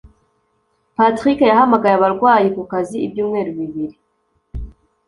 patrick 0.95 1.39
yahamagaye 1.49 1.95
abarwayi 1.97 2.47
ku 2.55 2.61
kazi 2.71 2.97
ibyumweru 3.05 3.51
bibiri 3.59 3.95